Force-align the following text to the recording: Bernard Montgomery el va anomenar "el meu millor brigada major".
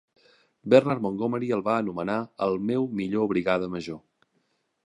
Bernard 0.73 1.03
Montgomery 1.07 1.51
el 1.57 1.61
va 1.69 1.75
anomenar 1.83 2.17
"el 2.49 2.57
meu 2.71 2.91
millor 3.03 3.31
brigada 3.35 3.73
major". 3.77 4.05